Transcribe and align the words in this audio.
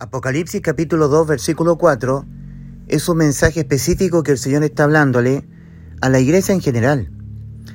Apocalipsis 0.00 0.60
capítulo 0.60 1.08
2 1.08 1.26
versículo 1.26 1.76
4 1.76 2.24
es 2.86 3.08
un 3.08 3.16
mensaje 3.16 3.60
específico 3.60 4.22
que 4.22 4.30
el 4.30 4.38
Señor 4.38 4.62
está 4.62 4.84
hablándole 4.84 5.44
a 6.00 6.08
la 6.08 6.20
iglesia 6.20 6.54
en 6.54 6.60
general. 6.60 7.10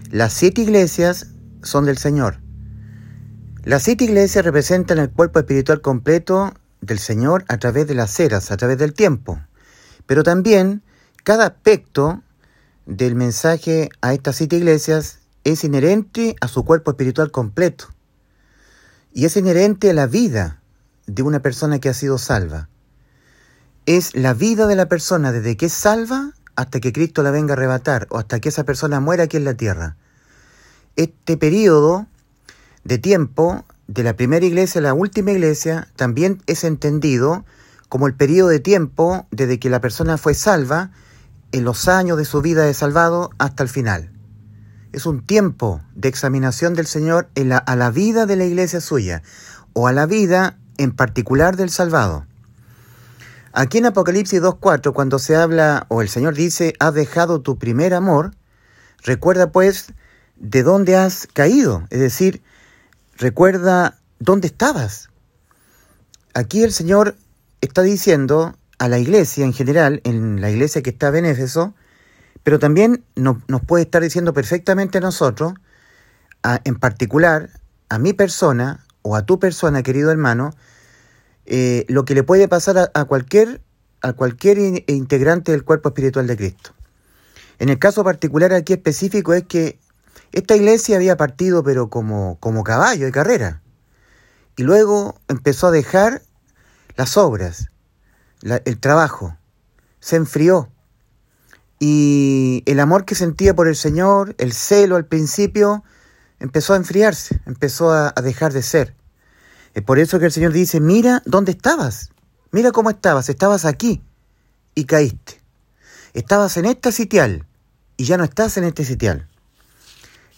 Las 0.09 0.31
siete 0.31 0.61
iglesias 0.61 1.27
son 1.63 1.83
del 1.83 1.97
Señor. 1.97 2.39
Las 3.65 3.83
siete 3.83 4.05
iglesias 4.05 4.45
representan 4.45 4.99
el 4.99 5.09
cuerpo 5.09 5.39
espiritual 5.39 5.81
completo 5.81 6.53
del 6.79 6.99
Señor 6.99 7.43
a 7.49 7.57
través 7.57 7.87
de 7.87 7.95
las 7.95 8.17
eras, 8.21 8.51
a 8.51 8.57
través 8.57 8.77
del 8.77 8.93
tiempo. 8.93 9.41
Pero 10.05 10.23
también 10.23 10.81
cada 11.25 11.47
aspecto 11.47 12.23
del 12.85 13.15
mensaje 13.15 13.89
a 13.99 14.13
estas 14.13 14.37
siete 14.37 14.55
iglesias 14.55 15.19
es 15.43 15.65
inherente 15.65 16.37
a 16.39 16.47
su 16.47 16.63
cuerpo 16.63 16.91
espiritual 16.91 17.31
completo. 17.31 17.87
Y 19.11 19.25
es 19.25 19.35
inherente 19.35 19.89
a 19.89 19.93
la 19.93 20.07
vida 20.07 20.62
de 21.07 21.23
una 21.23 21.41
persona 21.41 21.79
que 21.79 21.89
ha 21.89 21.93
sido 21.93 22.17
salva. 22.17 22.69
Es 23.85 24.15
la 24.15 24.33
vida 24.33 24.67
de 24.67 24.75
la 24.75 24.87
persona 24.87 25.31
desde 25.31 25.57
que 25.57 25.65
es 25.65 25.73
salva 25.73 26.31
hasta 26.55 26.79
que 26.79 26.93
Cristo 26.93 27.23
la 27.23 27.31
venga 27.31 27.53
a 27.53 27.57
arrebatar 27.57 28.07
o 28.09 28.17
hasta 28.17 28.39
que 28.39 28.49
esa 28.49 28.63
persona 28.63 28.99
muera 28.99 29.23
aquí 29.23 29.37
en 29.37 29.45
la 29.45 29.55
tierra. 29.55 29.97
Este 30.95 31.37
periodo 31.37 32.07
de 32.83 32.97
tiempo 32.97 33.65
de 33.87 34.03
la 34.03 34.15
primera 34.15 34.45
iglesia 34.45 34.79
a 34.79 34.83
la 34.83 34.93
última 34.93 35.31
iglesia 35.31 35.87
también 35.95 36.41
es 36.47 36.63
entendido 36.63 37.45
como 37.89 38.07
el 38.07 38.15
periodo 38.15 38.49
de 38.49 38.59
tiempo 38.59 39.27
desde 39.31 39.59
que 39.59 39.69
la 39.69 39.81
persona 39.81 40.17
fue 40.17 40.33
salva 40.33 40.91
en 41.51 41.63
los 41.63 41.87
años 41.87 42.17
de 42.17 42.25
su 42.25 42.41
vida 42.41 42.63
de 42.63 42.73
salvado 42.73 43.29
hasta 43.37 43.63
el 43.63 43.69
final. 43.69 44.11
Es 44.91 45.05
un 45.05 45.25
tiempo 45.25 45.81
de 45.95 46.09
examinación 46.09 46.75
del 46.75 46.87
Señor 46.87 47.29
a 47.65 47.75
la 47.75 47.91
vida 47.91 48.25
de 48.25 48.35
la 48.35 48.45
iglesia 48.45 48.79
suya 48.79 49.23
o 49.73 49.87
a 49.87 49.91
la 49.91 50.05
vida 50.05 50.57
en 50.77 50.91
particular 50.91 51.57
del 51.57 51.69
salvado. 51.69 52.25
Aquí 53.51 53.77
en 53.77 53.85
Apocalipsis 53.85 54.41
2.4, 54.41 54.93
cuando 54.93 55.19
se 55.19 55.35
habla, 55.35 55.85
o 55.89 56.01
el 56.01 56.09
Señor 56.09 56.33
dice, 56.33 56.73
has 56.79 56.93
dejado 56.93 57.41
tu 57.41 57.59
primer 57.59 57.93
amor, 57.93 58.31
recuerda 59.03 59.51
pues 59.51 59.93
de 60.37 60.63
dónde 60.63 60.95
has 60.95 61.27
caído, 61.31 61.85
es 61.91 61.99
decir, 61.99 62.41
recuerda 63.17 63.99
dónde 64.19 64.47
estabas. 64.47 65.09
Aquí 66.33 66.63
el 66.63 66.71
Señor 66.71 67.15
está 67.61 67.83
diciendo 67.83 68.57
a 68.79 68.89
la 68.89 68.97
iglesia 68.97 69.45
en 69.45 69.53
general, 69.53 70.01
en 70.03 70.41
la 70.41 70.49
iglesia 70.49 70.81
que 70.81 70.89
está 70.89 71.15
en 71.15 71.25
Éfeso, 71.25 71.75
pero 72.41 72.57
también 72.57 73.05
nos 73.15 73.61
puede 73.65 73.83
estar 73.83 74.01
diciendo 74.01 74.33
perfectamente 74.33 74.97
a 74.97 75.01
nosotros, 75.01 75.53
en 76.63 76.75
particular 76.75 77.51
a 77.87 77.99
mi 77.99 78.13
persona, 78.13 78.83
o 79.03 79.15
a 79.15 79.25
tu 79.25 79.39
persona, 79.39 79.83
querido 79.83 80.11
hermano, 80.11 80.55
eh, 81.45 81.85
lo 81.87 82.05
que 82.05 82.15
le 82.15 82.23
puede 82.23 82.47
pasar 82.47 82.91
a, 82.93 83.05
cualquier, 83.05 83.61
a 84.01 84.13
cualquier 84.13 84.83
integrante 84.87 85.51
del 85.51 85.63
cuerpo 85.63 85.89
espiritual 85.89 86.27
de 86.27 86.37
Cristo. 86.37 86.71
En 87.59 87.69
el 87.69 87.79
caso 87.79 88.03
particular 88.03 88.53
aquí 88.53 88.73
específico 88.73 89.33
es 89.33 89.43
que 89.43 89.79
esta 90.31 90.55
iglesia 90.55 90.95
había 90.95 91.17
partido 91.17 91.63
pero 91.63 91.89
como, 91.89 92.37
como 92.39 92.63
caballo 92.63 93.05
de 93.05 93.11
carrera. 93.11 93.61
Y 94.55 94.63
luego 94.63 95.15
empezó 95.27 95.67
a 95.67 95.71
dejar 95.71 96.21
las 96.95 97.17
obras, 97.17 97.69
el 98.41 98.79
trabajo. 98.79 99.37
Se 99.99 100.15
enfrió. 100.15 100.69
Y 101.79 102.63
el 102.65 102.79
amor 102.79 103.05
que 103.05 103.15
sentía 103.15 103.55
por 103.55 103.67
el 103.67 103.75
Señor, 103.75 104.35
el 104.37 104.53
celo 104.53 104.95
al 104.95 105.05
principio, 105.05 105.83
empezó 106.39 106.73
a 106.73 106.77
enfriarse, 106.77 107.41
empezó 107.45 107.91
a, 107.91 108.13
dejar 108.21 108.53
de 108.53 108.61
ser. 108.61 108.95
Es 109.73 109.83
por 109.83 109.99
eso 109.99 110.19
que 110.19 110.25
el 110.25 110.31
Señor 110.31 110.51
dice, 110.51 110.79
mira 110.79 111.21
dónde 111.25 111.51
estabas, 111.51 112.11
mira 112.51 112.71
cómo 112.71 112.89
estabas, 112.89 113.29
estabas 113.29 113.65
aquí 113.65 114.01
y 114.75 114.85
caíste. 114.85 115.41
Estabas 116.13 116.57
en 116.57 116.65
esta 116.65 116.91
sitial 116.91 117.45
y 117.97 118.05
ya 118.05 118.17
no 118.17 118.23
estás 118.23 118.57
en 118.57 118.65
este 118.65 118.85
sitial. 118.85 119.27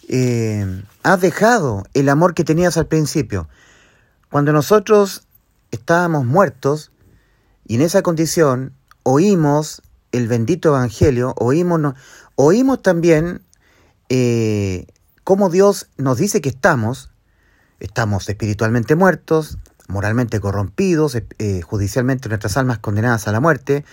Eh, 0.08 0.82
has 1.02 1.20
dejado 1.20 1.84
el 1.92 2.08
amor 2.08 2.34
que 2.34 2.44
tenías 2.44 2.76
al 2.76 2.86
principio. 2.86 3.48
Cuando 4.30 4.52
nosotros 4.52 5.26
estábamos 5.70 6.24
muertos 6.24 6.92
y 7.66 7.74
en 7.74 7.82
esa 7.82 8.02
condición 8.02 8.72
oímos 9.02 9.82
el 10.12 10.28
bendito 10.28 10.70
Evangelio, 10.70 11.34
oímos, 11.36 11.94
oímos 12.36 12.82
también 12.82 13.42
eh, 14.08 14.86
cómo 15.24 15.50
Dios 15.50 15.88
nos 15.96 16.18
dice 16.18 16.40
que 16.40 16.48
estamos, 16.48 17.10
estamos 17.80 18.28
espiritualmente 18.28 18.96
muertos, 18.96 19.58
moralmente 19.88 20.40
corrompidos, 20.40 21.16
eh, 21.16 21.62
judicialmente 21.62 22.28
nuestras 22.28 22.56
almas 22.56 22.78
condenadas 22.78 23.28
a 23.28 23.32
la 23.32 23.40
muerte. 23.40 23.84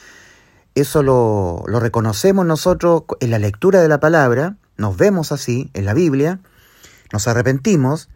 Eso 0.75 1.03
lo, 1.03 1.63
lo 1.67 1.79
reconocemos 1.79 2.45
nosotros 2.45 3.03
en 3.19 3.31
la 3.31 3.39
lectura 3.39 3.81
de 3.81 3.87
la 3.87 3.99
palabra, 3.99 4.57
nos 4.77 4.97
vemos 4.97 5.31
así 5.31 5.69
en 5.73 5.85
la 5.85 5.93
Biblia, 5.93 6.39
nos 7.11 7.27
arrepentimos 7.27 8.09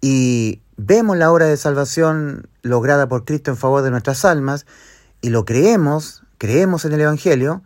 y 0.00 0.62
vemos 0.76 1.16
la 1.16 1.30
obra 1.30 1.46
de 1.46 1.56
salvación 1.56 2.48
lograda 2.62 3.08
por 3.08 3.24
Cristo 3.24 3.50
en 3.50 3.56
favor 3.56 3.82
de 3.82 3.90
nuestras 3.90 4.24
almas 4.24 4.66
y 5.20 5.30
lo 5.30 5.44
creemos, 5.44 6.22
creemos 6.38 6.84
en 6.84 6.92
el 6.92 7.00
Evangelio, 7.02 7.62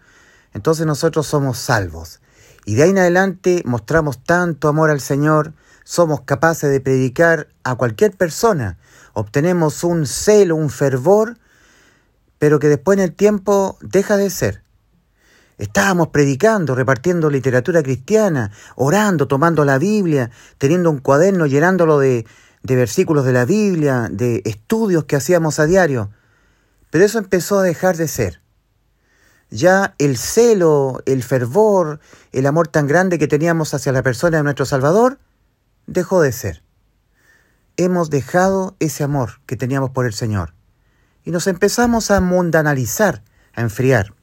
entonces 0.52 0.86
nosotros 0.86 1.26
somos 1.26 1.58
salvos. 1.58 2.20
Y 2.64 2.74
de 2.74 2.84
ahí 2.84 2.90
en 2.90 2.98
adelante 2.98 3.62
mostramos 3.64 4.22
tanto 4.22 4.68
amor 4.68 4.90
al 4.90 5.00
Señor, 5.00 5.54
somos 5.90 6.20
capaces 6.20 6.70
de 6.70 6.80
predicar 6.80 7.48
a 7.64 7.74
cualquier 7.74 8.12
persona, 8.12 8.78
obtenemos 9.12 9.82
un 9.82 10.06
celo, 10.06 10.54
un 10.54 10.70
fervor, 10.70 11.36
pero 12.38 12.60
que 12.60 12.68
después 12.68 12.96
en 12.96 13.02
el 13.02 13.12
tiempo 13.12 13.76
deja 13.80 14.16
de 14.16 14.30
ser. 14.30 14.62
Estábamos 15.58 16.06
predicando, 16.10 16.76
repartiendo 16.76 17.28
literatura 17.28 17.82
cristiana, 17.82 18.52
orando, 18.76 19.26
tomando 19.26 19.64
la 19.64 19.78
Biblia, 19.78 20.30
teniendo 20.58 20.92
un 20.92 20.98
cuaderno, 20.98 21.46
llenándolo 21.46 21.98
de, 21.98 22.24
de 22.62 22.76
versículos 22.76 23.24
de 23.24 23.32
la 23.32 23.44
Biblia, 23.44 24.06
de 24.12 24.42
estudios 24.44 25.06
que 25.06 25.16
hacíamos 25.16 25.58
a 25.58 25.66
diario. 25.66 26.12
Pero 26.90 27.04
eso 27.04 27.18
empezó 27.18 27.58
a 27.58 27.64
dejar 27.64 27.96
de 27.96 28.06
ser 28.06 28.40
ya 29.50 29.96
el 29.98 30.16
celo, 30.16 31.02
el 31.06 31.24
fervor, 31.24 31.98
el 32.30 32.46
amor 32.46 32.68
tan 32.68 32.86
grande 32.86 33.18
que 33.18 33.26
teníamos 33.26 33.74
hacia 33.74 33.90
la 33.90 34.04
persona 34.04 34.36
de 34.36 34.44
nuestro 34.44 34.64
Salvador, 34.64 35.18
dejó 35.90 36.22
de 36.22 36.32
ser. 36.32 36.62
Hemos 37.76 38.10
dejado 38.10 38.76
ese 38.78 39.04
amor 39.04 39.40
que 39.46 39.56
teníamos 39.56 39.90
por 39.90 40.06
el 40.06 40.14
Señor 40.14 40.54
y 41.24 41.32
nos 41.32 41.46
empezamos 41.46 42.10
a 42.10 42.20
mundanalizar, 42.20 43.22
a 43.52 43.60
enfriar. 43.60 44.14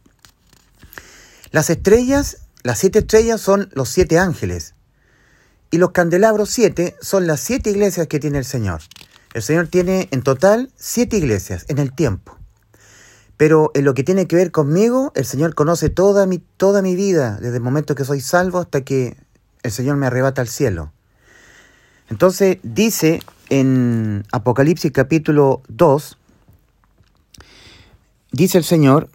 Las 1.52 1.70
estrellas, 1.70 2.38
las 2.64 2.80
siete 2.80 3.00
estrellas 3.00 3.42
son 3.42 3.70
los 3.74 3.90
siete 3.90 4.18
ángeles 4.18 4.76
y 5.70 5.78
los 5.78 5.92
candelabros 5.92 6.50
siete 6.50 6.96
son 7.02 7.28
las 7.28 7.42
siete 7.42 7.70
iglesias 7.70 8.08
que 8.08 8.20
tiene 8.20 8.40
el 8.40 8.46
Señor. 8.46 8.82
El 9.34 9.44
Señor 9.44 9.68
tiene 9.68 10.08
en 10.12 10.22
total 10.22 10.72
siete 10.78 11.18
iglesias 11.18 11.66
en 11.68 11.80
el 11.80 11.94
tiempo. 11.94 12.38
Pero 13.36 13.72
en 13.76 13.86
lo 13.86 13.94
que 13.94 14.04
tiene 14.04 14.26
que 14.26 14.36
ver 14.36 14.52
conmigo, 14.52 15.12
el 15.16 15.26
Señor 15.26 15.54
conoce 15.54 15.90
toda 15.90 16.26
mi, 16.26 16.40
toda 16.40 16.82
mi 16.82 16.96
vida, 16.96 17.38
desde 17.40 17.58
el 17.58 17.64
momento 17.64 17.94
que 17.94 18.06
soy 18.06 18.22
salvo 18.22 18.60
hasta 18.60 18.82
que 18.82 19.16
el 19.62 19.72
Señor 19.72 19.98
me 19.98 20.08
arrebata 20.08 20.42
al 20.42 20.48
cielo. 20.48 20.92
Entonces 22.10 22.58
dice 22.64 23.22
en 23.50 24.24
Apocalipsis 24.32 24.92
capítulo 24.92 25.62
2, 25.68 26.18
dice 28.32 28.58
el 28.58 28.64
Señor, 28.64 29.10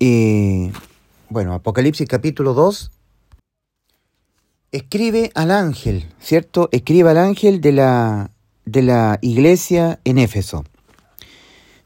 eh, 0.00 0.72
bueno, 1.28 1.54
Apocalipsis 1.54 2.08
capítulo 2.08 2.54
2, 2.54 2.90
escribe 4.72 5.30
al 5.34 5.50
ángel, 5.50 6.06
¿cierto? 6.20 6.68
Escribe 6.72 7.10
al 7.10 7.18
ángel 7.18 7.60
de 7.60 7.72
la, 7.72 8.30
de 8.64 8.82
la 8.82 9.18
iglesia 9.22 10.00
en 10.04 10.18
Éfeso. 10.18 10.64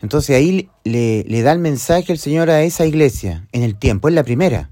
Entonces 0.01 0.37
ahí 0.37 0.71
le, 0.85 1.43
da 1.43 1.53
el 1.53 1.59
mensaje 1.59 2.13
el 2.13 2.19
Señor 2.19 2.51
a 2.51 2.63
esa 2.63 2.87
iglesia 2.87 3.47
en 3.53 3.63
el 3.63 3.77
tiempo, 3.77 4.09
es 4.09 4.15
la 4.15 4.25
primera. 4.25 4.71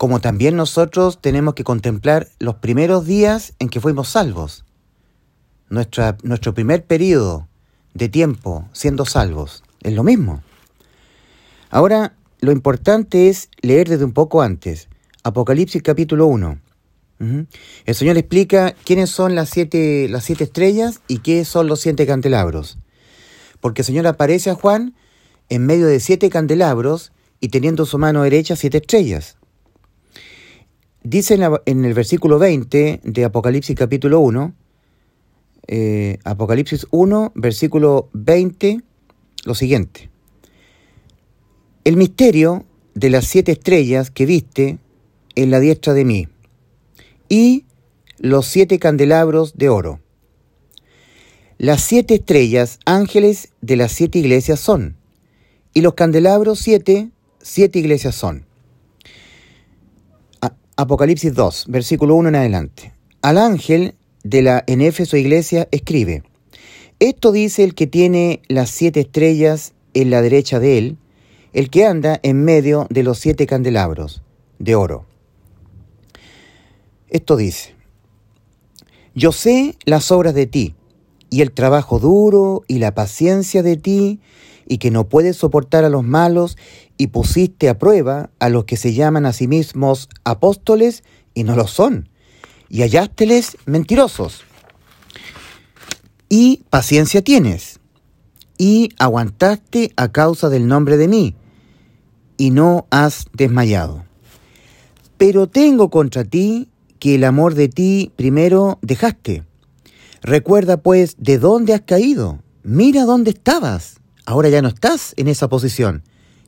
Como 0.00 0.22
también 0.22 0.56
nosotros 0.56 1.20
tenemos 1.20 1.52
que 1.52 1.62
contemplar 1.62 2.28
los 2.38 2.54
primeros 2.54 3.04
días 3.04 3.52
en 3.58 3.68
que 3.68 3.82
fuimos 3.82 4.08
salvos. 4.08 4.64
Nuestro 5.68 6.54
primer 6.54 6.86
periodo 6.86 7.46
de 7.92 8.08
tiempo 8.08 8.66
siendo 8.72 9.04
salvos. 9.04 9.62
Es 9.82 9.92
lo 9.92 10.02
mismo. 10.02 10.42
Ahora, 11.68 12.14
lo 12.40 12.50
importante 12.50 13.28
es 13.28 13.50
leer 13.60 13.90
desde 13.90 14.06
un 14.06 14.12
poco 14.12 14.40
antes. 14.40 14.88
Apocalipsis 15.22 15.82
capítulo 15.82 16.26
1. 16.28 16.58
El 17.84 17.94
Señor 17.94 18.16
explica 18.16 18.74
quiénes 18.84 19.10
son 19.10 19.34
las 19.34 19.50
siete, 19.50 20.08
las 20.08 20.24
siete 20.24 20.44
estrellas 20.44 21.02
y 21.08 21.18
qué 21.18 21.44
son 21.44 21.66
los 21.66 21.82
siete 21.82 22.06
candelabros 22.06 22.78
porque 23.60 23.82
el 23.82 23.86
Señor 23.86 24.06
aparece 24.06 24.48
a 24.48 24.54
Juan 24.54 24.94
en 25.50 25.66
medio 25.66 25.86
de 25.86 26.00
siete 26.00 26.30
candelabros 26.30 27.12
y 27.40 27.48
teniendo 27.48 27.84
su 27.86 27.98
mano 27.98 28.22
derecha 28.22 28.56
siete 28.56 28.78
estrellas. 28.78 29.36
Dice 31.02 31.38
en, 31.64 31.84
el 31.86 31.94
versículo 31.94 32.38
20 32.38 33.00
de 33.02 33.24
Apocalipsis 33.24 33.74
capítulo 33.74 34.20
1, 34.20 34.54
eh, 35.66 36.18
Apocalipsis 36.24 36.86
1, 36.90 37.32
versículo 37.34 38.10
20, 38.12 38.82
lo 39.44 39.54
siguiente. 39.54 40.10
El 41.84 41.96
misterio 41.96 42.66
de 42.94 43.08
las 43.08 43.24
siete 43.24 43.52
estrellas 43.52 44.10
que 44.10 44.26
viste 44.26 44.78
en 45.36 45.50
la 45.50 45.58
diestra 45.58 45.94
de 45.94 46.04
mí 46.04 46.28
y 47.30 47.64
los 48.18 48.46
siete 48.46 48.78
candelabros 48.78 49.56
de 49.56 49.70
oro. 49.70 50.00
Las 51.56 51.80
siete 51.80 52.14
estrellas, 52.14 52.78
ángeles 52.84 53.52
de 53.62 53.76
las 53.76 53.92
siete 53.92 54.18
iglesias 54.18 54.60
son, 54.60 54.96
y 55.72 55.80
los 55.80 55.94
candelabros 55.94 56.58
siete, 56.58 57.08
siete 57.40 57.78
iglesias 57.78 58.14
son. 58.14 58.49
Apocalipsis 60.80 61.34
2, 61.34 61.66
versículo 61.68 62.14
1 62.14 62.30
en 62.30 62.36
adelante. 62.36 62.94
Al 63.20 63.36
ángel 63.36 63.96
de 64.24 64.40
la 64.40 64.64
en 64.66 64.80
Éfeso 64.80 65.18
iglesia 65.18 65.68
escribe, 65.72 66.22
esto 67.00 67.32
dice 67.32 67.64
el 67.64 67.74
que 67.74 67.86
tiene 67.86 68.40
las 68.48 68.70
siete 68.70 69.00
estrellas 69.00 69.74
en 69.92 70.08
la 70.08 70.22
derecha 70.22 70.58
de 70.58 70.78
él, 70.78 70.96
el 71.52 71.68
que 71.68 71.84
anda 71.84 72.18
en 72.22 72.44
medio 72.44 72.86
de 72.88 73.02
los 73.02 73.18
siete 73.18 73.46
candelabros 73.46 74.22
de 74.58 74.74
oro. 74.74 75.04
Esto 77.10 77.36
dice, 77.36 77.74
yo 79.14 79.32
sé 79.32 79.76
las 79.84 80.10
obras 80.10 80.32
de 80.32 80.46
ti, 80.46 80.76
y 81.28 81.42
el 81.42 81.52
trabajo 81.52 81.98
duro 81.98 82.62
y 82.68 82.78
la 82.78 82.94
paciencia 82.94 83.62
de 83.62 83.76
ti, 83.76 84.20
y 84.70 84.78
que 84.78 84.92
no 84.92 85.08
puedes 85.08 85.36
soportar 85.36 85.84
a 85.84 85.88
los 85.88 86.04
malos, 86.04 86.56
y 86.96 87.08
pusiste 87.08 87.68
a 87.68 87.76
prueba 87.76 88.30
a 88.38 88.48
los 88.48 88.66
que 88.66 88.76
se 88.76 88.94
llaman 88.94 89.26
a 89.26 89.32
sí 89.32 89.48
mismos 89.48 90.08
apóstoles 90.22 91.02
y 91.34 91.42
no 91.42 91.56
lo 91.56 91.66
son, 91.66 92.08
y 92.68 92.82
hallásteles 92.82 93.56
mentirosos. 93.66 94.44
Y 96.28 96.62
paciencia 96.70 97.20
tienes, 97.20 97.80
y 98.58 98.90
aguantaste 99.00 99.92
a 99.96 100.12
causa 100.12 100.48
del 100.48 100.68
nombre 100.68 100.96
de 100.96 101.08
mí, 101.08 101.34
y 102.36 102.50
no 102.50 102.86
has 102.90 103.26
desmayado. 103.32 104.04
Pero 105.18 105.48
tengo 105.48 105.90
contra 105.90 106.22
ti 106.22 106.68
que 107.00 107.16
el 107.16 107.24
amor 107.24 107.56
de 107.56 107.68
ti 107.68 108.12
primero 108.14 108.78
dejaste. 108.82 109.42
Recuerda 110.22 110.76
pues 110.76 111.16
de 111.18 111.38
dónde 111.38 111.74
has 111.74 111.80
caído. 111.80 112.38
Mira 112.62 113.04
dónde 113.04 113.30
estabas. 113.30 113.99
Ahora 114.26 114.48
ya 114.48 114.62
no 114.62 114.68
estás 114.68 115.14
en 115.16 115.28
esa 115.28 115.48
posición. 115.48 116.02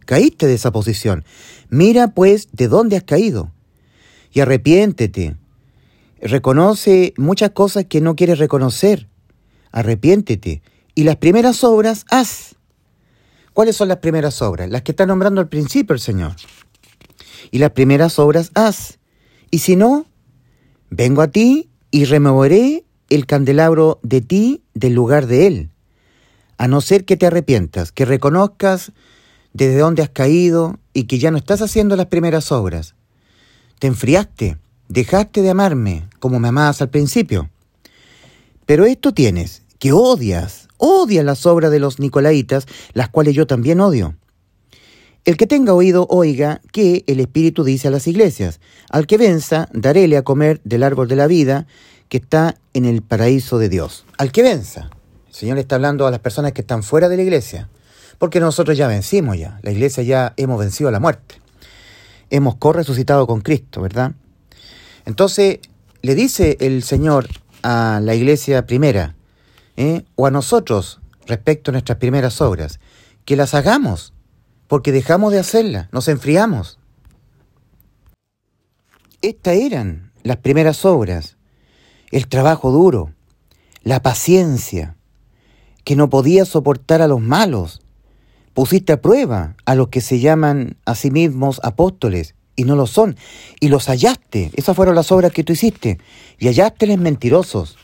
Caíste 0.04 0.46
de 0.46 0.54
esa 0.54 0.72
posición. 0.72 1.24
Mira 1.68 2.08
pues 2.08 2.48
de 2.52 2.68
dónde 2.68 2.96
has 2.96 3.04
caído. 3.04 3.52
Y 4.32 4.40
arrepiéntete. 4.40 5.36
Reconoce 6.20 7.14
muchas 7.16 7.50
cosas 7.50 7.86
que 7.86 8.00
no 8.00 8.16
quieres 8.16 8.38
reconocer. 8.38 9.08
Arrepiéntete. 9.70 10.62
Y 10.94 11.04
las 11.04 11.16
primeras 11.16 11.64
obras 11.64 12.04
haz. 12.10 12.56
¿Cuáles 13.52 13.76
son 13.76 13.88
las 13.88 13.98
primeras 13.98 14.40
obras? 14.42 14.70
Las 14.70 14.82
que 14.82 14.92
está 14.92 15.06
nombrando 15.06 15.40
al 15.40 15.48
principio 15.48 15.94
el 15.94 16.00
Señor. 16.00 16.32
Y 17.50 17.58
las 17.58 17.70
primeras 17.70 18.18
obras 18.18 18.50
haz. 18.54 18.98
Y 19.50 19.58
si 19.58 19.76
no, 19.76 20.06
Vengo 20.94 21.22
a 21.22 21.28
ti 21.28 21.70
y 21.90 22.04
removeré 22.04 22.84
el 23.08 23.24
candelabro 23.24 23.98
de 24.02 24.20
ti 24.20 24.62
del 24.74 24.92
lugar 24.92 25.26
de 25.26 25.46
él, 25.46 25.70
a 26.62 26.68
no 26.68 26.80
ser 26.80 27.04
que 27.04 27.16
te 27.16 27.26
arrepientas, 27.26 27.90
que 27.90 28.04
reconozcas 28.04 28.92
desde 29.52 29.78
dónde 29.78 30.00
has 30.00 30.10
caído 30.10 30.78
y 30.92 31.08
que 31.08 31.18
ya 31.18 31.32
no 31.32 31.36
estás 31.36 31.60
haciendo 31.60 31.96
las 31.96 32.06
primeras 32.06 32.52
obras. 32.52 32.94
Te 33.80 33.88
enfriaste, 33.88 34.58
dejaste 34.86 35.42
de 35.42 35.50
amarme 35.50 36.08
como 36.20 36.38
me 36.38 36.46
amabas 36.46 36.80
al 36.80 36.88
principio. 36.88 37.50
Pero 38.64 38.84
esto 38.84 39.12
tienes, 39.12 39.62
que 39.80 39.90
odias, 39.92 40.68
odias 40.78 41.24
las 41.24 41.46
obras 41.46 41.72
de 41.72 41.80
los 41.80 41.98
nicolaitas, 41.98 42.68
las 42.92 43.08
cuales 43.08 43.34
yo 43.34 43.48
también 43.48 43.80
odio. 43.80 44.14
El 45.24 45.36
que 45.36 45.48
tenga 45.48 45.74
oído 45.74 46.06
oiga 46.10 46.60
que 46.70 47.02
el 47.08 47.18
Espíritu 47.18 47.64
dice 47.64 47.88
a 47.88 47.90
las 47.90 48.06
iglesias, 48.06 48.60
al 48.88 49.08
que 49.08 49.18
venza, 49.18 49.68
daréle 49.72 50.16
a 50.16 50.22
comer 50.22 50.60
del 50.62 50.84
árbol 50.84 51.08
de 51.08 51.16
la 51.16 51.26
vida 51.26 51.66
que 52.08 52.18
está 52.18 52.54
en 52.72 52.84
el 52.84 53.02
paraíso 53.02 53.58
de 53.58 53.68
Dios. 53.68 54.04
Al 54.16 54.30
que 54.30 54.44
venza. 54.44 54.90
El 55.32 55.38
Señor 55.38 55.58
está 55.58 55.76
hablando 55.76 56.06
a 56.06 56.10
las 56.10 56.20
personas 56.20 56.52
que 56.52 56.60
están 56.60 56.82
fuera 56.82 57.08
de 57.08 57.16
la 57.16 57.22
iglesia, 57.22 57.70
porque 58.18 58.38
nosotros 58.38 58.76
ya 58.76 58.86
vencimos 58.86 59.38
ya, 59.38 59.58
la 59.62 59.70
iglesia 59.70 60.02
ya 60.02 60.34
hemos 60.36 60.60
vencido 60.60 60.88
a 60.88 60.92
la 60.92 61.00
muerte. 61.00 61.40
Hemos 62.28 62.56
corresucitado 62.56 63.26
con 63.26 63.40
Cristo, 63.40 63.80
¿verdad? 63.80 64.12
Entonces, 65.06 65.60
le 66.02 66.14
dice 66.14 66.58
el 66.60 66.82
Señor 66.82 67.28
a 67.62 68.00
la 68.02 68.14
iglesia 68.14 68.66
primera, 68.66 69.14
¿eh? 69.78 70.04
o 70.16 70.26
a 70.26 70.30
nosotros, 70.30 71.00
respecto 71.26 71.70
a 71.70 71.72
nuestras 71.72 71.96
primeras 71.96 72.42
obras, 72.42 72.78
que 73.24 73.34
las 73.34 73.54
hagamos 73.54 74.12
porque 74.68 74.92
dejamos 74.92 75.32
de 75.32 75.38
hacerla, 75.38 75.88
nos 75.92 76.08
enfriamos. 76.08 76.78
Estas 79.22 79.54
eran 79.54 80.12
las 80.24 80.36
primeras 80.36 80.84
obras, 80.84 81.38
el 82.10 82.28
trabajo 82.28 82.70
duro, 82.70 83.14
la 83.82 84.02
paciencia, 84.02 84.96
que 85.84 85.96
no 85.96 86.10
podía 86.10 86.44
soportar 86.44 87.02
a 87.02 87.08
los 87.08 87.20
malos. 87.20 87.82
Pusiste 88.54 88.92
a 88.92 89.00
prueba 89.00 89.56
a 89.64 89.74
los 89.74 89.88
que 89.88 90.00
se 90.00 90.20
llaman 90.20 90.76
a 90.84 90.94
sí 90.94 91.10
mismos 91.10 91.60
apóstoles 91.62 92.34
y 92.54 92.64
no 92.64 92.76
lo 92.76 92.86
son, 92.86 93.16
y 93.60 93.68
los 93.68 93.86
hallaste. 93.86 94.50
Esas 94.54 94.76
fueron 94.76 94.94
las 94.94 95.10
obras 95.10 95.32
que 95.32 95.42
tú 95.42 95.54
hiciste, 95.54 95.98
y 96.38 96.48
hallásteles 96.48 96.98
mentirosos. 96.98 97.78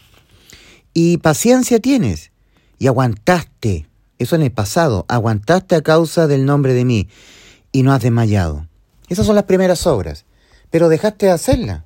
Y 0.92 1.16
paciencia 1.18 1.80
tienes, 1.80 2.32
y 2.78 2.86
aguantaste 2.86 3.88
eso 4.18 4.36
en 4.36 4.42
el 4.42 4.52
pasado. 4.52 5.04
Aguantaste 5.08 5.74
a 5.74 5.82
causa 5.82 6.26
del 6.26 6.44
nombre 6.44 6.74
de 6.74 6.84
mí 6.84 7.08
y 7.72 7.82
no 7.82 7.92
has 7.92 8.02
desmayado. 8.02 8.66
Esas 9.08 9.26
son 9.26 9.36
las 9.36 9.44
primeras 9.44 9.86
obras. 9.86 10.24
Pero 10.70 10.88
dejaste 10.88 11.26
de 11.26 11.32
hacerla. 11.32 11.84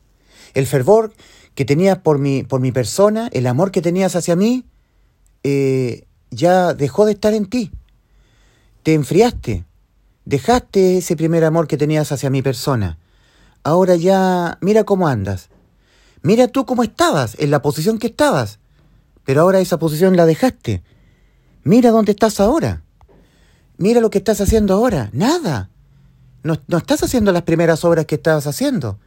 El 0.54 0.66
fervor 0.66 1.12
que 1.54 1.64
tenías 1.64 1.98
por 1.98 2.18
mi, 2.18 2.42
por 2.42 2.60
mi 2.60 2.72
persona, 2.72 3.28
el 3.32 3.46
amor 3.46 3.70
que 3.70 3.82
tenías 3.82 4.16
hacia 4.16 4.34
mí, 4.34 4.64
eh, 5.42 6.06
ya 6.30 6.74
dejó 6.74 7.04
de 7.04 7.12
estar 7.12 7.34
en 7.34 7.46
ti. 7.46 7.70
Te 8.82 8.94
enfriaste. 8.94 9.64
Dejaste 10.24 10.98
ese 10.98 11.16
primer 11.16 11.44
amor 11.44 11.66
que 11.66 11.76
tenías 11.76 12.12
hacia 12.12 12.30
mi 12.30 12.42
persona. 12.42 12.98
Ahora 13.64 13.96
ya 13.96 14.58
mira 14.60 14.84
cómo 14.84 15.08
andas. 15.08 15.48
Mira 16.22 16.48
tú 16.48 16.64
cómo 16.66 16.84
estabas, 16.84 17.36
en 17.38 17.50
la 17.50 17.62
posición 17.62 17.98
que 17.98 18.06
estabas. 18.08 18.60
Pero 19.24 19.42
ahora 19.42 19.60
esa 19.60 19.78
posición 19.78 20.16
la 20.16 20.26
dejaste. 20.26 20.82
Mira 21.64 21.90
dónde 21.90 22.12
estás 22.12 22.40
ahora. 22.40 22.82
Mira 23.76 24.00
lo 24.00 24.10
que 24.10 24.18
estás 24.18 24.40
haciendo 24.40 24.74
ahora. 24.74 25.10
Nada. 25.12 25.70
No, 26.42 26.54
estás 26.76 27.02
haciendo 27.02 27.32
las 27.32 27.42
primeras 27.42 27.84
obras 27.84 28.06
que 28.06 28.16
estabas 28.16 28.46
haciendo. 28.46 28.98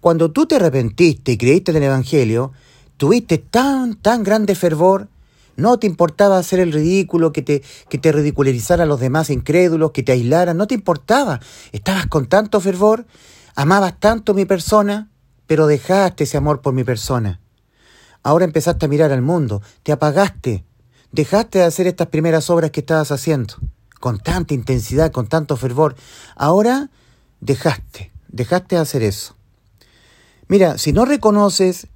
Cuando 0.00 0.30
tú 0.30 0.46
te 0.46 0.56
arrepentiste 0.56 1.32
y 1.32 1.38
creíste 1.38 1.70
en 1.70 1.78
el 1.78 1.82
Evangelio, 1.84 2.52
tuviste 2.96 3.38
tan, 3.38 3.94
tan 3.94 4.22
grande 4.22 4.54
fervor, 4.54 5.08
no 5.56 5.78
te 5.78 5.86
importaba 5.86 6.38
hacer 6.38 6.60
el 6.60 6.72
ridículo, 6.72 7.32
que 7.32 7.42
te, 7.42 7.62
que 7.88 7.98
te 7.98 8.12
ridicularizaran 8.12 8.88
los 8.88 9.00
demás 9.00 9.30
incrédulos, 9.30 9.92
que 9.92 10.02
te 10.02 10.12
aislaran, 10.12 10.56
no 10.56 10.66
te 10.66 10.74
importaba. 10.74 11.40
Estabas 11.72 12.06
con 12.06 12.26
tanto 12.26 12.60
fervor, 12.60 13.06
amabas 13.54 13.98
tanto 13.98 14.34
mi 14.34 14.44
persona, 14.44 15.10
pero 15.46 15.66
dejaste 15.66 16.24
ese 16.24 16.36
amor 16.36 16.60
por 16.60 16.74
mi 16.74 16.84
persona. 16.84 17.40
Ahora 18.22 18.44
empezaste 18.44 18.86
a 18.86 18.88
mirar 18.88 19.12
al 19.12 19.22
mundo, 19.22 19.62
te 19.82 19.92
apagaste, 19.92 20.64
Dejaste 21.12 21.58
de 21.58 21.64
hacer 21.64 21.86
estas 21.86 22.08
primeras 22.08 22.48
obras 22.48 22.70
que 22.70 22.80
estabas 22.80 23.12
haciendo, 23.12 23.56
con 24.00 24.18
tanta 24.18 24.54
intensidad, 24.54 25.12
con 25.12 25.26
tanto 25.26 25.58
fervor. 25.58 25.94
Ahora 26.36 26.88
dejaste, 27.40 28.10
dejaste 28.28 28.76
de 28.76 28.80
hacer 28.80 29.02
eso. 29.02 29.36
Mira, 30.48 30.78
si 30.78 30.94
no 30.94 31.04
reconoces 31.04 31.86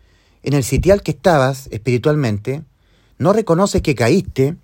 en 0.43 0.53
el 0.53 0.65
sitial 0.65 1.03
que 1.03 1.13
estabas 1.13 1.67
espiritualmente, 1.71 2.63
no 3.19 3.33
reconoces 3.33 3.83
que 3.83 3.95
caíste, 3.95 4.57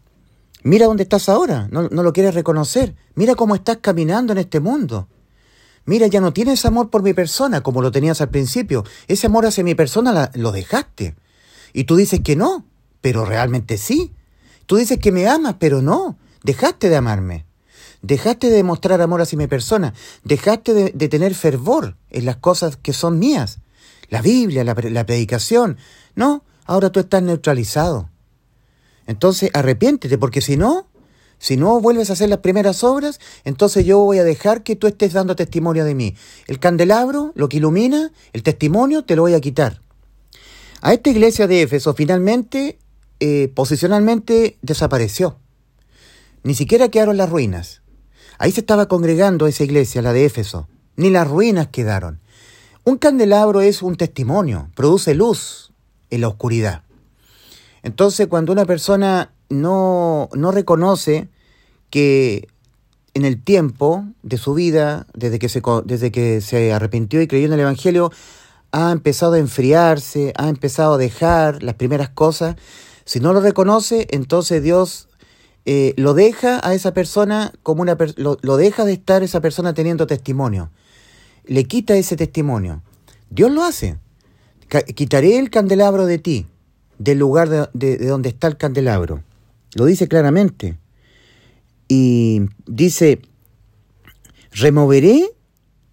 mira 0.62 0.86
dónde 0.86 1.04
estás 1.04 1.28
ahora, 1.28 1.68
no, 1.70 1.88
no, 1.88 2.02
lo 2.02 2.12
quieres 2.12 2.34
reconocer, 2.34 2.94
mira 3.14 3.34
cómo 3.34 3.54
estás 3.54 3.78
caminando 3.80 4.32
en 4.32 4.38
este 4.38 4.60
mundo. 4.60 5.08
Mira, 5.84 6.06
ya 6.06 6.20
no 6.20 6.32
tienes 6.32 6.64
amor 6.64 6.90
por 6.90 7.02
mi 7.02 7.12
persona 7.12 7.62
como 7.62 7.82
lo 7.82 7.90
tenías 7.90 8.20
al 8.20 8.28
principio, 8.28 8.84
ese 9.08 9.26
amor 9.26 9.46
hacia 9.46 9.64
mi 9.64 9.74
persona 9.74 10.30
lo 10.34 10.52
dejaste. 10.52 11.16
Y 11.72 11.84
tú 11.84 11.96
dices 11.96 12.20
que 12.20 12.36
no, 12.36 12.66
pero 13.00 13.24
realmente 13.24 13.78
sí. 13.78 14.12
Tú 14.66 14.76
dices 14.76 14.98
que 14.98 15.10
me 15.10 15.26
amas, 15.26 15.56
pero 15.58 15.82
no, 15.82 16.18
dejaste 16.44 16.88
de 16.88 16.96
amarme. 16.96 17.46
Dejaste 18.02 18.50
de 18.50 18.62
mostrar 18.62 19.00
amor 19.00 19.22
hacia 19.22 19.38
mi 19.38 19.46
persona. 19.46 19.94
Dejaste 20.24 20.74
de, 20.74 21.08
tener 21.08 21.34
fervor 21.34 21.96
en 22.10 22.26
las 22.26 22.36
cosas 22.36 22.76
que 22.76 22.92
son 22.92 23.18
mías. 23.18 23.60
La 24.08 24.22
Biblia, 24.22 24.64
la 24.64 25.06
predicación. 25.06 25.78
No, 26.14 26.44
ahora 26.66 26.90
tú 26.90 27.00
estás 27.00 27.22
neutralizado. 27.22 28.11
Entonces 29.06 29.50
arrepiéntete, 29.52 30.18
porque 30.18 30.40
si 30.40 30.56
no, 30.56 30.86
si 31.38 31.56
no 31.56 31.80
vuelves 31.80 32.10
a 32.10 32.12
hacer 32.12 32.28
las 32.28 32.38
primeras 32.38 32.84
obras, 32.84 33.18
entonces 33.44 33.84
yo 33.84 33.98
voy 33.98 34.18
a 34.18 34.24
dejar 34.24 34.62
que 34.62 34.76
tú 34.76 34.86
estés 34.86 35.12
dando 35.12 35.34
testimonio 35.36 35.84
de 35.84 35.94
mí. 35.94 36.14
El 36.46 36.58
candelabro, 36.60 37.32
lo 37.34 37.48
que 37.48 37.56
ilumina, 37.56 38.12
el 38.32 38.42
testimonio, 38.42 39.04
te 39.04 39.16
lo 39.16 39.22
voy 39.22 39.34
a 39.34 39.40
quitar. 39.40 39.80
A 40.80 40.92
esta 40.92 41.10
iglesia 41.10 41.46
de 41.46 41.62
Éfeso 41.62 41.94
finalmente 41.94 42.78
eh, 43.24 43.52
posicionalmente 43.54 44.58
desapareció. 44.62 45.38
Ni 46.42 46.54
siquiera 46.54 46.88
quedaron 46.88 47.16
las 47.16 47.30
ruinas. 47.30 47.82
Ahí 48.38 48.50
se 48.50 48.60
estaba 48.60 48.88
congregando 48.88 49.46
esa 49.46 49.62
iglesia, 49.62 50.02
la 50.02 50.12
de 50.12 50.24
Éfeso. 50.24 50.66
Ni 50.96 51.08
las 51.08 51.28
ruinas 51.28 51.68
quedaron. 51.68 52.18
Un 52.82 52.98
candelabro 52.98 53.60
es 53.60 53.80
un 53.80 53.94
testimonio, 53.94 54.70
produce 54.74 55.14
luz 55.14 55.72
en 56.10 56.22
la 56.22 56.26
oscuridad. 56.28 56.82
Entonces, 57.82 58.26
cuando 58.28 58.52
una 58.52 58.64
persona 58.64 59.32
no, 59.48 60.28
no 60.34 60.52
reconoce 60.52 61.28
que 61.90 62.48
en 63.14 63.24
el 63.24 63.42
tiempo 63.42 64.04
de 64.22 64.38
su 64.38 64.54
vida, 64.54 65.06
desde 65.14 65.38
que, 65.38 65.48
se, 65.48 65.62
desde 65.84 66.10
que 66.10 66.40
se 66.40 66.72
arrepintió 66.72 67.20
y 67.20 67.26
creyó 67.26 67.46
en 67.46 67.52
el 67.52 67.60
Evangelio, 67.60 68.10
ha 68.70 68.90
empezado 68.90 69.34
a 69.34 69.38
enfriarse, 69.38 70.32
ha 70.36 70.48
empezado 70.48 70.94
a 70.94 70.98
dejar 70.98 71.62
las 71.62 71.74
primeras 71.74 72.08
cosas. 72.08 72.56
Si 73.04 73.20
no 73.20 73.32
lo 73.32 73.40
reconoce, 73.40 74.06
entonces 74.10 74.62
Dios 74.62 75.08
eh, 75.66 75.92
lo 75.96 76.14
deja 76.14 76.66
a 76.66 76.74
esa 76.74 76.94
persona 76.94 77.52
como 77.62 77.82
una 77.82 77.96
lo, 78.16 78.38
lo 78.40 78.56
deja 78.56 78.84
de 78.84 78.94
estar 78.94 79.22
esa 79.22 79.40
persona 79.40 79.74
teniendo 79.74 80.06
testimonio. 80.06 80.70
Le 81.44 81.64
quita 81.64 81.96
ese 81.96 82.16
testimonio. 82.16 82.82
Dios 83.28 83.50
lo 83.50 83.62
hace. 83.62 83.98
Quitaré 84.94 85.38
el 85.38 85.50
candelabro 85.50 86.06
de 86.06 86.18
ti, 86.18 86.46
del 87.02 87.18
lugar 87.18 87.48
de, 87.48 87.68
de 87.72 88.06
donde 88.06 88.28
está 88.28 88.46
el 88.46 88.56
candelabro. 88.56 89.22
Lo 89.74 89.84
dice 89.84 90.08
claramente. 90.08 90.78
Y 91.88 92.42
dice, 92.66 93.20
removeré 94.52 95.30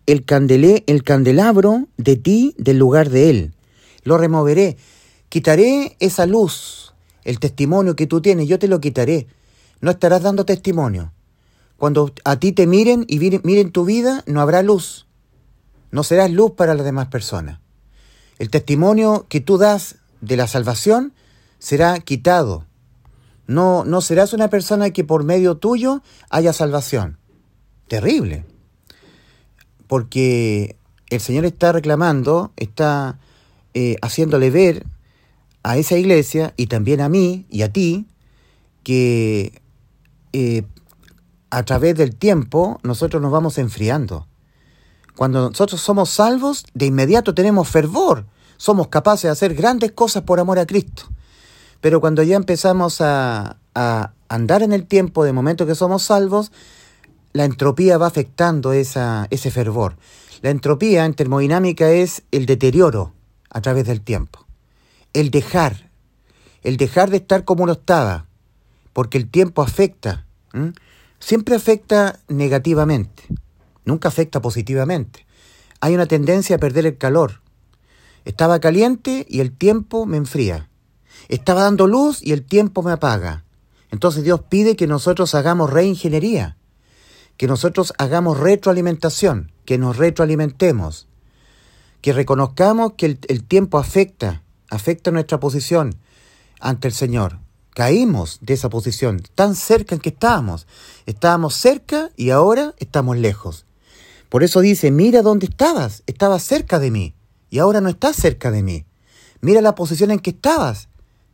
el, 0.05 0.25
candelé, 0.25 0.83
el 0.87 1.03
candelabro 1.03 1.87
de 1.97 2.15
ti 2.15 2.55
del 2.57 2.79
lugar 2.79 3.09
de 3.09 3.29
él. 3.29 3.53
Lo 4.03 4.17
removeré. 4.17 4.77
Quitaré 5.29 5.95
esa 5.99 6.25
luz, 6.25 6.93
el 7.23 7.39
testimonio 7.39 7.95
que 7.95 8.07
tú 8.07 8.21
tienes, 8.21 8.47
yo 8.47 8.57
te 8.57 8.67
lo 8.67 8.81
quitaré. 8.81 9.27
No 9.81 9.91
estarás 9.91 10.23
dando 10.23 10.45
testimonio. 10.45 11.13
Cuando 11.77 12.11
a 12.25 12.39
ti 12.39 12.51
te 12.51 12.65
miren 12.65 13.05
y 13.07 13.19
miren 13.19 13.71
tu 13.71 13.85
vida, 13.85 14.23
no 14.25 14.41
habrá 14.41 14.63
luz. 14.63 15.05
No 15.91 16.03
serás 16.03 16.31
luz 16.31 16.51
para 16.51 16.73
las 16.73 16.85
demás 16.85 17.07
personas. 17.07 17.59
El 18.39 18.49
testimonio 18.49 19.27
que 19.29 19.41
tú 19.41 19.57
das 19.57 19.98
de 20.21 20.37
la 20.37 20.47
salvación 20.47 21.13
será 21.59 21.99
quitado. 21.99 22.65
No, 23.47 23.83
no 23.83 24.01
serás 24.01 24.33
una 24.33 24.49
persona 24.49 24.91
que 24.91 25.03
por 25.03 25.23
medio 25.23 25.57
tuyo 25.57 26.01
haya 26.29 26.53
salvación. 26.53 27.17
Terrible. 27.87 28.45
Porque 29.87 30.77
el 31.09 31.19
Señor 31.19 31.45
está 31.45 31.71
reclamando, 31.71 32.51
está 32.55 33.17
eh, 33.73 33.95
haciéndole 34.01 34.51
ver 34.51 34.85
a 35.63 35.77
esa 35.77 35.97
iglesia 35.97 36.53
y 36.57 36.67
también 36.67 37.01
a 37.01 37.09
mí 37.09 37.45
y 37.49 37.63
a 37.63 37.73
ti 37.73 38.07
que 38.83 39.61
eh, 40.33 40.63
a 41.49 41.63
través 41.63 41.95
del 41.95 42.15
tiempo 42.15 42.79
nosotros 42.83 43.21
nos 43.21 43.31
vamos 43.31 43.57
enfriando. 43.57 44.27
Cuando 45.15 45.49
nosotros 45.49 45.81
somos 45.81 46.09
salvos, 46.09 46.65
de 46.73 46.85
inmediato 46.85 47.33
tenemos 47.33 47.67
fervor, 47.67 48.25
somos 48.59 48.89
capaces 48.89 49.23
de 49.23 49.29
hacer 49.29 49.55
grandes 49.55 49.93
cosas 49.93 50.23
por 50.23 50.39
amor 50.39 50.59
a 50.59 50.67
Cristo. 50.67 51.03
Pero 51.79 52.01
cuando 52.01 52.21
ya 52.23 52.35
empezamos 52.35 52.99
a, 52.99 53.55
andar 54.27 54.61
en 54.61 54.73
el 54.73 54.85
tiempo 54.85 55.23
de 55.23 55.31
momento 55.31 55.65
que 55.65 55.75
somos 55.75 56.03
salvos, 56.03 56.51
la 57.31 57.45
entropía 57.45 57.97
va 57.97 58.07
afectando 58.07 58.73
esa, 58.73 59.27
ese 59.29 59.49
fervor. 59.49 59.95
La 60.41 60.49
entropía 60.49 61.05
en 61.05 61.13
termodinámica 61.13 61.89
es 61.89 62.23
el 62.31 62.45
deterioro 62.45 63.13
a 63.49 63.61
través 63.61 63.85
del 63.85 64.01
tiempo. 64.01 64.45
El 65.13 65.31
dejar, 65.31 65.89
el 66.61 66.75
dejar 66.75 67.09
de 67.09 67.17
estar 67.17 67.45
como 67.45 67.63
uno 67.63 67.71
estaba, 67.71 68.25
porque 68.91 69.17
el 69.17 69.29
tiempo 69.29 69.61
afecta. 69.61 70.25
Siempre 71.19 71.55
afecta 71.55 72.19
negativamente, 72.27 73.23
nunca 73.85 74.09
afecta 74.09 74.41
positivamente. 74.41 75.25
Hay 75.79 75.95
una 75.95 76.07
tendencia 76.07 76.57
a 76.57 76.59
perder 76.59 76.85
el 76.85 76.97
calor. 76.97 77.41
Estaba 78.29 78.59
caliente 78.59 79.25
y 79.27 79.39
el 79.39 79.51
tiempo 79.51 80.05
me 80.05 80.15
enfría. 80.15 80.69
Estaba 81.29 81.63
dando 81.63 81.87
luz 81.87 82.21
y 82.21 82.31
el 82.31 82.45
tiempo 82.45 82.83
me 82.83 82.91
apaga. 82.91 83.43
Entonces 83.89 84.23
Dios 84.23 84.41
pide 84.47 84.75
que 84.75 84.85
nosotros 84.85 85.33
hagamos 85.33 85.71
reingeniería, 85.71 86.55
que 87.37 87.47
nosotros 87.47 87.91
hagamos 87.97 88.37
retroalimentación, 88.37 89.51
que 89.65 89.79
nos 89.79 89.97
retroalimentemos, 89.97 91.07
que 92.01 92.13
reconozcamos 92.13 92.93
que 92.93 93.17
el, 93.27 93.43
tiempo 93.45 93.79
afecta, 93.79 94.43
afecta 94.69 95.09
nuestra 95.09 95.39
posición 95.39 95.95
ante 96.59 96.87
el 96.87 96.93
Señor. 96.93 97.39
Caímos 97.71 98.37
de 98.41 98.53
esa 98.53 98.69
posición, 98.69 99.23
tan 99.33 99.55
cerca 99.55 99.95
en 99.95 100.01
que 100.01 100.09
estábamos. 100.09 100.67
Estábamos 101.07 101.55
cerca 101.55 102.11
y 102.15 102.29
ahora 102.29 102.75
estamos 102.77 103.17
lejos. 103.17 103.65
Por 104.29 104.43
eso 104.43 104.59
dice, 104.59 104.91
mira 104.91 105.23
dónde 105.23 105.47
estabas, 105.47 106.03
estabas 106.05 106.43
cerca 106.43 106.77
de 106.77 106.91
mí 106.91 107.15
y 107.49 107.59
ahora 107.59 107.81
no 107.81 107.89
estás 107.89 108.15
cerca 108.15 108.51
de 108.51 108.63
mí. 108.63 108.85
Mira 109.41 109.61
la 109.61 109.75
posición 109.75 110.11
en 110.11 110.19
que 110.19 110.31
estabas 110.31 110.89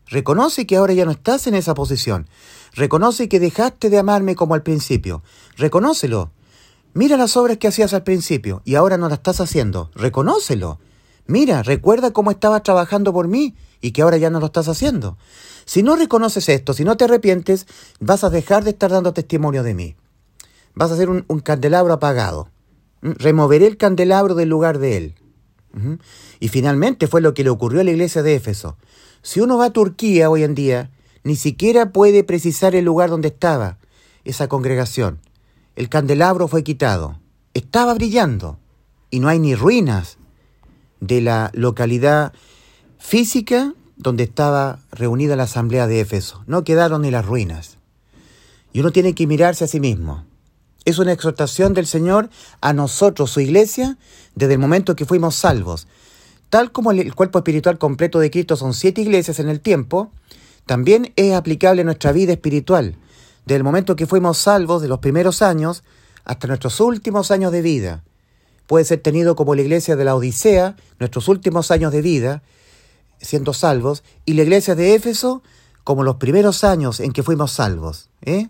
Reconoce 0.07 0.67
que 0.67 0.75
ahora 0.75 0.93
ya 0.93 1.05
no 1.05 1.12
estás 1.12 1.48
en 1.48 1.55
esa 1.55 1.74
posición. 1.74 2.27
Reconoce 2.74 3.27
que 3.27 3.39
dejaste 3.39 3.89
de 3.89 3.98
amarme 3.98 4.36
como 4.36 4.53
al 4.53 4.62
principio. 4.62 5.24
Reconócelo. 5.57 6.31
Mira 6.93 7.17
las 7.17 7.36
obras 7.38 7.57
que 7.57 7.67
hacías 7.67 7.93
al 7.93 8.03
principio 8.03 8.62
y 8.65 8.75
ahora 8.75 8.98
no 8.98 9.10
las 9.10 9.17
estás 9.17 9.41
haciendo. 9.41 9.89
Reconócelo. 9.95 10.79
Mira, 11.27 11.63
recuerda 11.63 12.12
cómo 12.12 12.29
estabas 12.29 12.62
trabajando 12.62 13.12
por 13.12 13.27
mí 13.27 13.55
y 13.81 13.91
que 13.91 14.03
ahora 14.03 14.17
ya 14.17 14.29
no 14.29 14.39
lo 14.39 14.45
estás 14.45 14.67
haciendo. 14.67 15.17
Si 15.65 15.81
no 15.81 15.95
reconoces 15.95 16.48
esto, 16.50 16.74
si 16.74 16.84
no 16.84 16.98
te 16.98 17.05
arrepientes, 17.05 17.65
vas 18.00 18.24
a 18.24 18.29
dejar 18.29 18.63
de 18.63 18.69
estar 18.69 18.91
dando 18.91 19.13
testimonio 19.13 19.63
de 19.63 19.74
mí. 19.74 19.95
Vas 20.75 20.91
a 20.91 20.98
ser 20.98 21.10
un, 21.10 21.24
candelabro 21.39 21.93
apagado. 21.93 22.50
Removeré 23.01 23.65
el 23.65 23.77
candelabro 23.77 24.36
del 24.36 24.50
lugar 24.50 24.77
de 24.77 24.98
él. 24.98 25.15
Y 26.39 26.48
finalmente 26.48 27.08
fue 27.08 27.22
lo 27.22 27.34
que 27.34 27.44
le 27.44 27.50
ocurrió 27.50 27.82
a 27.82 27.84
la 27.84 27.91
iglesia 27.91 28.24
de 28.24 28.36
Éfeso. 28.36 28.77
Si 29.22 29.41
uno 29.41 29.58
va 29.58 29.65
a 29.65 29.74
Turquía 29.74 30.29
hoy 30.29 30.44
en 30.44 30.55
día, 30.55 30.91
ni 31.24 31.36
siquiera 31.36 31.91
puede 31.91 32.24
precisar 32.24 32.75
el 32.75 32.86
lugar 32.86 33.10
donde 33.10 33.29
estaba 33.29 33.77
esa 34.24 34.48
congregación. 34.48 35.20
El 35.75 35.89
candelabro 35.89 36.48
fue 36.48 36.63
quitado. 36.63 37.20
Estaba 37.53 37.94
brillando 37.94 38.60
y 39.10 39.20
no 39.20 39.27
hay 39.27 39.39
ni 39.39 39.55
ruinas 39.55 40.17
de 41.00 41.22
la 41.22 41.51
localidad 41.53 42.34
física 42.98 43.74
donde 43.98 44.24
estaba 44.24 44.79
reunida 44.91 45.36
la 45.36 45.44
asamblea 45.44 45.88
de 45.88 46.01
Éfeso. 46.01 46.44
No 46.48 46.63
quedaron 46.63 47.01
ni 47.01 47.12
las 47.12 47.25
ruinas. 47.25 47.77
Y 48.74 48.82
uno 48.82 48.91
tiene 48.91 49.15
que 49.15 49.27
mirarse 49.27 49.63
a 49.63 49.67
sí 49.67 49.79
mismo. 49.79 50.25
Es 50.86 51.00
una 51.00 51.12
exhortación 51.12 51.74
del 51.74 51.88
Señor 51.88 52.30
a 52.62 52.74
nosotros, 52.74 53.32
su 53.32 53.42
iglesia, 53.42 53.98
desde 54.36 54.54
el 54.54 54.60
momento 54.60 54.96
que 54.96 55.06
fuimos 55.06 55.36
salvos. 55.36 55.88
Tal 56.50 56.72
como 56.72 56.92
el 56.92 57.13
cuerpo 57.15 57.39
espiritual 57.39 57.77
completo 57.77 58.20
de 58.20 58.32
Cristo 58.32 58.56
son 58.56 58.74
siete 58.74 59.01
iglesias 59.01 59.39
en 59.39 59.50
el 59.50 59.62
tiempo, 59.62 60.12
también 60.65 61.12
es 61.15 61.34
aplicable 61.34 61.82
a 61.82 61.86
nuestra 61.86 62.12
vida 62.12 62.34
espiritual, 62.34 62.96
desde 63.46 63.58
el 63.58 63.63
momento 63.63 63.96
que 63.96 64.08
fuimos 64.08 64.38
salvos 64.38 64.82
de 64.82 64.88
los 64.88 65.00
primeros 65.00 65.42
años 65.42 65.84
hasta 66.24 66.48
nuestros 66.48 66.80
últimos 66.80 67.32
años 67.32 67.51
de 67.51 67.62
vida. 67.62 68.04
Puede 68.68 68.86
ser 68.86 69.00
tenido 69.00 69.36
como 69.36 69.54
la 69.56 69.62
iglesia 69.62 69.96
de 69.96 70.06
la 70.06 70.15
Odisea, 70.15 70.75
nuestros 71.00 71.27
últimos 71.27 71.72
años 71.72 71.92
de 71.92 72.01
vida, 72.01 72.44
siendo 73.20 73.54
salvos, 73.54 74.04
y 74.25 74.34
la 74.34 74.44
iglesia 74.44 74.75
de 74.75 74.96
Éfeso 74.96 75.44
como 75.84 76.04
los 76.04 76.15
primeros 76.15 76.63
años 76.63 77.00
en 77.00 77.12
que 77.12 77.22
fuimos 77.22 77.51
salvos. 77.51 78.10
¿eh? 78.22 78.50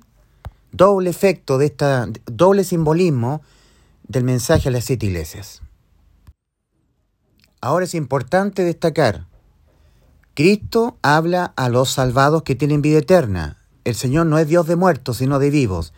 Doble 0.75 1.10
efecto 1.10 1.58
de 1.58 1.67
esta, 1.67 2.10
doble 2.25 2.65
simbolismo 2.65 3.41
del 4.10 4.25
mensaje 4.25 4.67
a 4.67 4.72
las 4.74 4.84
siete 4.84 5.05
iglesias. 5.05 5.62
Ahora 7.62 7.86
es 7.86 7.96
importante 7.96 8.63
destacar, 8.63 9.25
Cristo 10.34 10.98
habla 11.01 11.53
a 11.55 11.70
los 11.70 11.91
salvados 11.91 12.44
que 12.44 12.55
tienen 12.55 12.82
vida 12.82 12.98
eterna. 12.98 13.58
El 13.86 13.96
Señor 13.96 14.25
no 14.25 14.38
es 14.38 14.50
Dios 14.50 14.67
de 14.67 14.75
muertos, 14.75 15.15
sino 15.15 15.39
de 15.39 15.50
vivos. 15.50 15.94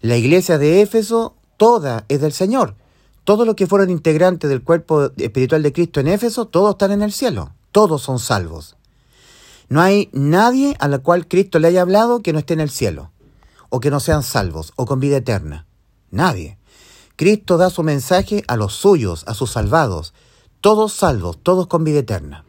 La 0.00 0.16
iglesia 0.16 0.56
de 0.56 0.80
Éfeso, 0.80 1.36
toda 1.58 2.06
es 2.08 2.22
del 2.22 2.32
Señor. 2.32 2.74
Todos 3.24 3.46
los 3.46 3.54
que 3.54 3.66
fueron 3.66 3.90
integrantes 3.90 4.48
del 4.48 4.64
cuerpo 4.64 5.10
espiritual 5.18 5.62
de 5.62 5.74
Cristo 5.74 6.00
en 6.00 6.08
Éfeso, 6.08 6.46
todos 6.46 6.70
están 6.70 6.92
en 6.92 7.02
el 7.02 7.12
cielo. 7.12 7.52
Todos 7.70 8.00
son 8.00 8.18
salvos. 8.18 8.76
No 9.68 9.82
hay 9.82 10.08
nadie 10.12 10.74
a 10.80 10.88
la 10.88 11.00
cual 11.00 11.28
Cristo 11.28 11.58
le 11.58 11.68
haya 11.68 11.82
hablado 11.82 12.22
que 12.22 12.32
no 12.32 12.38
esté 12.38 12.54
en 12.54 12.60
el 12.60 12.70
cielo, 12.70 13.11
o 13.74 13.80
que 13.80 13.90
no 13.90 14.00
sean 14.00 14.22
salvos, 14.22 14.74
o 14.76 14.84
con 14.84 15.00
vida 15.00 15.16
eterna. 15.16 15.66
Nadie. 16.10 16.58
Cristo 17.16 17.56
da 17.56 17.70
su 17.70 17.82
mensaje 17.82 18.44
a 18.46 18.56
los 18.56 18.74
suyos, 18.74 19.24
a 19.26 19.32
sus 19.32 19.52
salvados, 19.52 20.12
todos 20.60 20.92
salvos, 20.92 21.38
todos 21.42 21.68
con 21.68 21.82
vida 21.82 22.00
eterna. 22.00 22.44